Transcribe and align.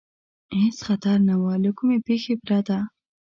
هېڅ 0.59 0.77
خطر 0.87 1.17
نه 1.27 1.35
و، 1.41 1.43
له 1.63 1.71
کومې 1.77 1.97
پېښې 2.07 2.33
پرته. 2.43 2.77